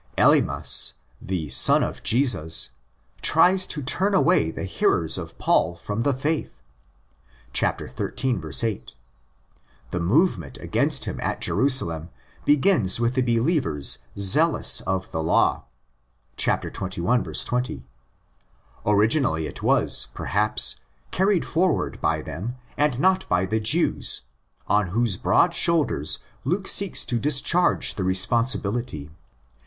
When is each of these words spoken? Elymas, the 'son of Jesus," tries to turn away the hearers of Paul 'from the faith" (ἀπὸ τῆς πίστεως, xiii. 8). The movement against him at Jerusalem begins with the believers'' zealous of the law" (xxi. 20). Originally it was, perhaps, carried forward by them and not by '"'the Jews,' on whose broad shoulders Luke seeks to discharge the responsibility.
Elymas, 0.17 0.93
the 1.21 1.47
'son 1.49 1.83
of 1.83 2.01
Jesus," 2.01 2.71
tries 3.21 3.67
to 3.67 3.83
turn 3.83 4.15
away 4.15 4.49
the 4.49 4.63
hearers 4.65 5.15
of 5.15 5.37
Paul 5.37 5.75
'from 5.75 6.01
the 6.01 6.11
faith" 6.15 6.63
(ἀπὸ 7.53 7.53
τῆς 7.53 8.39
πίστεως, 8.41 8.53
xiii. 8.57 8.71
8). 8.77 8.95
The 9.91 9.99
movement 9.99 10.57
against 10.57 11.05
him 11.05 11.19
at 11.21 11.39
Jerusalem 11.39 12.09
begins 12.45 12.99
with 12.99 13.13
the 13.13 13.21
believers'' 13.21 13.99
zealous 14.17 14.81
of 14.87 15.11
the 15.11 15.21
law" 15.21 15.65
(xxi. 16.35 17.37
20). 17.45 17.85
Originally 18.83 19.45
it 19.45 19.61
was, 19.61 20.07
perhaps, 20.15 20.77
carried 21.11 21.45
forward 21.45 22.01
by 22.01 22.23
them 22.23 22.55
and 22.75 22.99
not 22.99 23.29
by 23.29 23.45
'"'the 23.45 23.59
Jews,' 23.59 24.21
on 24.67 24.87
whose 24.87 25.15
broad 25.17 25.53
shoulders 25.53 26.17
Luke 26.43 26.67
seeks 26.67 27.05
to 27.05 27.19
discharge 27.19 27.93
the 27.93 28.03
responsibility. 28.03 29.11